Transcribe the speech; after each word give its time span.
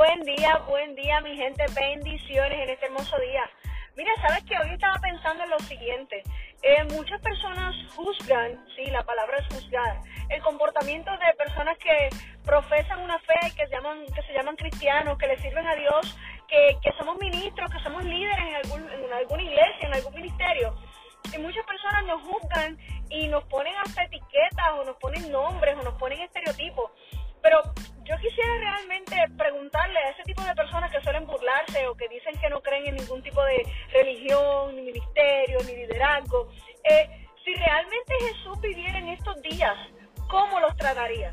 Buen 0.00 0.22
día, 0.22 0.56
buen 0.66 0.94
día, 0.94 1.20
mi 1.20 1.36
gente. 1.36 1.62
Bendiciones 1.78 2.58
en 2.58 2.70
este 2.70 2.86
hermoso 2.86 3.18
día. 3.18 3.44
Mira, 3.98 4.10
sabes 4.26 4.42
que 4.44 4.56
hoy 4.56 4.72
estaba 4.72 4.98
pensando 4.98 5.44
en 5.44 5.50
lo 5.50 5.58
siguiente. 5.58 6.22
Eh, 6.62 6.84
muchas 6.84 7.20
personas 7.20 7.76
juzgan, 7.94 8.64
sí, 8.74 8.86
la 8.86 9.02
palabra 9.02 9.36
es 9.36 9.54
juzgar, 9.54 10.00
el 10.30 10.40
comportamiento 10.40 11.10
de 11.10 11.34
personas 11.36 11.76
que 11.76 12.08
profesan 12.46 13.00
una 13.00 13.18
fe 13.18 13.48
y 13.48 13.50
que 13.50 13.66
se 13.66 14.32
llaman, 14.32 14.56
cristianos, 14.56 15.18
que 15.18 15.26
le 15.26 15.36
sirven 15.36 15.66
a 15.66 15.74
Dios, 15.74 16.16
que, 16.48 16.78
que 16.82 16.92
somos 16.96 17.18
ministros, 17.18 17.70
que 17.70 17.82
somos 17.82 18.02
líderes 18.02 18.38
en, 18.38 18.54
algún, 18.54 18.90
en 18.90 19.12
alguna 19.12 19.42
iglesia, 19.42 19.86
en 19.86 19.94
algún 19.96 20.14
ministerio. 20.14 20.76
Y 21.30 21.38
muchas 21.40 21.66
personas 21.66 22.06
nos 22.06 22.22
juzgan 22.22 22.78
y 23.10 23.28
nos 23.28 23.44
ponen 23.44 23.74
hasta 23.84 24.04
etiquetas 24.04 24.70
o 24.78 24.84
nos 24.84 24.96
ponen 24.96 25.30
nombres 25.30 25.76
o 25.76 25.82
nos 25.82 25.94
ponen 25.96 26.22
estereotipos. 26.22 26.89
Preguntarle 29.70 29.98
a 30.00 30.10
ese 30.10 30.22
tipo 30.24 30.42
de 30.42 30.54
personas 30.54 30.90
que 30.90 31.00
suelen 31.00 31.26
burlarse 31.26 31.86
o 31.86 31.94
que 31.94 32.08
dicen 32.08 32.36
que 32.40 32.48
no 32.48 32.60
creen 32.60 32.88
en 32.88 32.96
ningún 32.96 33.22
tipo 33.22 33.42
de 33.44 33.64
religión, 33.92 34.74
ni 34.74 34.82
ministerio, 34.82 35.58
ni 35.64 35.76
liderazgo, 35.76 36.48
eh, 36.84 37.26
si 37.44 37.54
realmente 37.54 38.14
Jesús 38.20 38.60
viviera 38.60 38.98
en 38.98 39.08
estos 39.08 39.40
días, 39.42 39.76
¿cómo 40.28 40.58
los 40.60 40.76
trataría? 40.76 41.30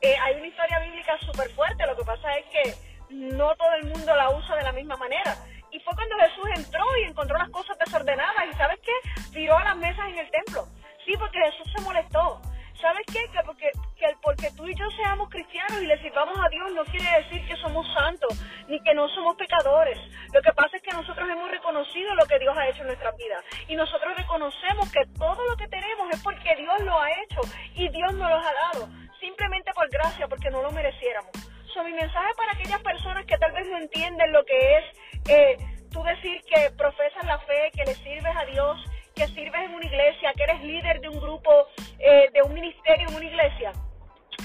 Eh, 0.00 0.16
hay 0.20 0.36
una 0.36 0.46
historia 0.48 0.80
bíblica 0.80 1.16
súper 1.20 1.50
fuerte, 1.50 1.86
lo 1.86 1.96
que 1.96 2.04
pasa 2.04 2.32
es 2.34 2.46
que 2.46 2.74
no 3.10 3.54
todo 3.54 3.74
el 3.74 3.84
mundo 3.84 4.16
la 4.16 4.30
usa 4.30 4.56
de 4.56 4.62
la 4.64 4.72
misma 4.72 4.96
manera. 4.96 5.36
Y 5.70 5.78
fue 5.80 5.94
cuando 5.94 6.16
Jesús 6.16 6.44
entró 6.56 6.84
y 6.98 7.08
encontró 7.08 7.38
las 7.38 7.50
cosas 7.50 7.78
desordenadas 7.78 8.44
y 8.50 8.56
¿sabes 8.56 8.80
qué? 8.80 8.92
Tiró 9.32 9.56
a 9.56 9.64
las 9.64 9.76
mesas 9.76 10.06
en 10.08 10.18
el 10.18 10.30
templo. 10.30 10.66
Sí, 11.06 11.14
porque 11.18 11.38
Jesús 11.38 11.72
se 11.74 11.82
molestó. 11.82 12.40
¿Sabes 12.82 13.06
qué? 13.06 13.22
Que 13.30 13.38
porque, 13.46 13.70
que 13.96 14.06
porque 14.20 14.50
tú 14.56 14.66
y 14.66 14.74
yo 14.74 14.90
seamos 14.90 15.30
cristianos 15.30 15.80
y 15.80 15.86
le 15.86 15.96
sirvamos 16.02 16.36
a 16.36 16.48
Dios 16.48 16.72
no 16.72 16.84
quiere 16.86 17.06
decir 17.22 17.46
que 17.46 17.54
somos 17.58 17.86
santos 17.94 18.36
ni 18.66 18.82
que 18.82 18.92
no 18.92 19.08
somos 19.10 19.36
pecadores. 19.36 19.96
Lo 20.34 20.42
que 20.42 20.52
pasa 20.52 20.76
es 20.76 20.82
que 20.82 20.90
nosotros 20.90 21.28
hemos 21.30 21.48
reconocido 21.48 22.12
lo 22.16 22.26
que 22.26 22.40
Dios 22.40 22.58
ha 22.58 22.66
hecho 22.66 22.80
en 22.80 22.88
nuestra 22.88 23.12
vida 23.12 23.40
y 23.68 23.76
nosotros 23.76 24.16
reconocemos 24.16 24.90
que 24.90 25.06
todo 25.16 25.46
lo 25.48 25.56
que 25.56 25.68
tenemos 25.68 26.10
es 26.10 26.20
porque 26.24 26.56
Dios 26.56 26.80
lo 26.80 27.00
ha 27.00 27.08
hecho 27.22 27.40
y 27.76 27.88
Dios 27.88 28.14
nos 28.14 28.28
lo 28.28 28.36
ha 28.36 28.52
dado, 28.52 28.88
simplemente 29.20 29.70
por 29.74 29.88
gracia, 29.88 30.26
porque 30.26 30.50
no 30.50 30.60
lo 30.60 30.72
mereciéramos. 30.72 31.30
So, 31.72 31.84
mi 31.84 31.92
mensaje 31.92 32.32
para 32.36 32.52
aquellas 32.52 32.82
personas 32.82 33.24
que 33.26 33.38
tal 33.38 33.52
vez 33.52 33.64
no 33.68 33.78
entienden 33.78 34.32
lo 34.32 34.44
que 34.44 34.78
es 34.78 34.84
eh, 35.28 35.56
tú 35.92 36.02
decir 36.02 36.40
que 36.48 36.70
profesas 36.76 37.24
la 37.26 37.38
fe, 37.38 37.51
en 43.00 43.14
una 43.14 43.24
iglesia. 43.24 43.72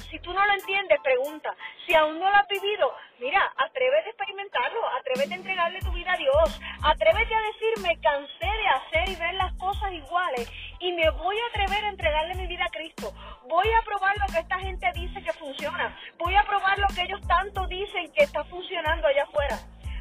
Si 0.10 0.20
tú 0.20 0.32
no 0.32 0.46
lo 0.46 0.54
entiendes, 0.54 1.00
pregunta. 1.04 1.54
Si 1.86 1.94
aún 1.94 2.20
no 2.20 2.30
lo 2.30 2.36
has 2.36 2.48
vivido, 2.48 2.94
mira, 3.20 3.42
atrévete 3.58 4.08
a 4.08 4.12
experimentarlo, 4.12 4.80
atrévete 5.00 5.34
a 5.34 5.38
entregarle 5.38 5.80
tu 5.80 5.92
vida 5.92 6.14
a 6.14 6.18
Dios, 6.18 6.62
atrévete 6.82 7.34
a 7.34 7.42
decir, 7.42 7.84
me 7.84 8.00
cansé 8.00 8.46
de 8.46 8.68
hacer 8.68 9.10
y 9.10 9.16
ver 9.16 9.34
las 9.34 9.54
cosas 9.54 9.92
iguales 9.92 10.50
y 10.80 10.92
me 10.94 11.10
voy 11.10 11.38
a 11.38 11.48
atrever 11.48 11.84
a 11.84 11.90
entregarle 11.90 12.36
mi 12.36 12.48
vida 12.48 12.66
a 12.66 12.70
Cristo. 12.70 13.14
Voy 13.50 13.68
a 13.72 13.82
probar 13.82 14.16
lo 14.18 14.26
que 14.32 14.40
esta 14.40 14.60
gente 14.60 14.92
dice 14.94 15.22
que 15.22 15.34
funciona. 15.34 15.98
Voy 16.18 16.36
a 16.36 16.44
probar 16.44 16.80
lo 16.80 16.88
que 16.88 17.02
ellos 17.02 17.22
tanto 17.28 17.68
dicen 17.68 18.12
que 18.14 18.24
está 18.24 18.44
funcionando 18.46 19.08
allá 19.08 19.24
afuera. 19.24 19.60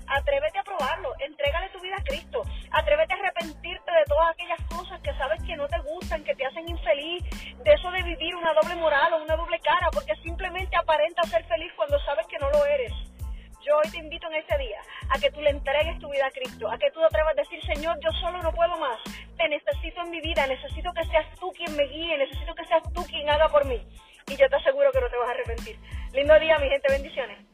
Atrévete 0.08 0.58
a 0.58 0.62
probarlo, 0.62 1.12
entrégale 1.18 1.68
tu 1.70 1.80
vida 1.80 1.96
a 1.96 2.04
Cristo. 2.04 2.42
Atrévete 2.70 3.14
a 3.14 3.16
que 5.00 5.12
sabes 5.14 5.42
que 5.42 5.56
no 5.56 5.66
te 5.68 5.78
gustan, 5.80 6.24
que 6.24 6.34
te 6.34 6.46
hacen 6.46 6.68
infeliz, 6.68 7.22
de 7.62 7.72
eso 7.72 7.90
de 7.90 8.02
vivir 8.02 8.34
una 8.34 8.52
doble 8.54 8.74
moral 8.76 9.14
o 9.14 9.22
una 9.22 9.36
doble 9.36 9.58
cara, 9.60 9.88
porque 9.92 10.14
simplemente 10.22 10.76
aparenta 10.76 11.22
ser 11.24 11.44
feliz 11.44 11.72
cuando 11.76 11.98
sabes 12.00 12.26
que 12.26 12.38
no 12.38 12.50
lo 12.50 12.64
eres. 12.66 12.92
Yo 13.66 13.76
hoy 13.78 13.90
te 13.90 13.98
invito 13.98 14.28
en 14.28 14.34
este 14.34 14.56
día 14.58 14.78
a 15.08 15.18
que 15.18 15.30
tú 15.30 15.40
le 15.40 15.50
entregues 15.50 15.98
tu 15.98 16.08
vida 16.08 16.26
a 16.26 16.30
Cristo, 16.30 16.70
a 16.70 16.78
que 16.78 16.90
tú 16.92 17.00
te 17.00 17.06
atrevas 17.06 17.32
a 17.32 17.42
decir, 17.42 17.60
Señor, 17.64 17.98
yo 18.00 18.10
solo 18.20 18.40
no 18.42 18.52
puedo 18.52 18.76
más, 18.78 19.00
te 19.36 19.48
necesito 19.48 20.02
en 20.02 20.10
mi 20.10 20.20
vida, 20.20 20.46
necesito 20.46 20.92
que 20.92 21.04
seas 21.06 21.26
tú 21.40 21.52
quien 21.52 21.74
me 21.76 21.84
guíe, 21.84 22.16
necesito 22.16 22.54
que 22.54 22.64
seas 22.66 22.82
tú 22.94 23.04
quien 23.06 23.28
haga 23.28 23.48
por 23.48 23.64
mí. 23.64 23.84
Y 24.28 24.36
yo 24.36 24.48
te 24.48 24.56
aseguro 24.56 24.90
que 24.92 25.00
no 25.00 25.08
te 25.08 25.16
vas 25.16 25.28
a 25.28 25.32
arrepentir. 25.32 25.78
Lindo 26.12 26.38
día, 26.38 26.58
mi 26.58 26.68
gente, 26.68 26.92
bendiciones. 26.92 27.45